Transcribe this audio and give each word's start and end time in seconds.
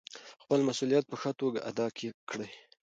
خپل 0.43 0.59
مسوولیت 0.67 1.05
په 1.07 1.15
ښه 1.21 1.31
توګه 1.41 1.59
ادا 1.69 1.87
کړئ. 2.29 2.51